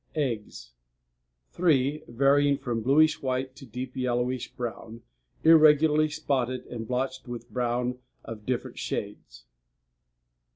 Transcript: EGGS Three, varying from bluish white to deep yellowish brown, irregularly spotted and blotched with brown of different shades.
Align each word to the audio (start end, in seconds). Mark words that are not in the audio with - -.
EGGS 0.15 0.71
Three, 1.51 2.01
varying 2.07 2.57
from 2.57 2.81
bluish 2.81 3.21
white 3.21 3.55
to 3.55 3.67
deep 3.67 3.95
yellowish 3.95 4.51
brown, 4.51 5.03
irregularly 5.43 6.09
spotted 6.09 6.65
and 6.65 6.87
blotched 6.87 7.27
with 7.27 7.51
brown 7.51 7.99
of 8.25 8.43
different 8.43 8.79
shades. 8.79 9.45